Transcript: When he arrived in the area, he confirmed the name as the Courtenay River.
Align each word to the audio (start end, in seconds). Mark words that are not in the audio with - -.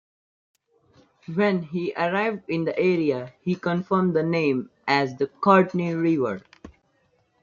When 1.31 1.61
he 1.61 1.93
arrived 1.95 2.49
in 2.49 2.65
the 2.65 2.75
area, 2.75 3.33
he 3.41 3.53
confirmed 3.53 4.15
the 4.15 4.23
name 4.23 4.71
as 4.87 5.15
the 5.15 5.27
Courtenay 5.27 5.93
River. 5.93 6.41